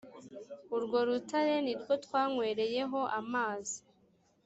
urwo 0.75 0.97
rutare 1.07 1.55
nirwo 1.65 1.93
twanywereyeho 2.05 2.99
amazi 3.19 3.77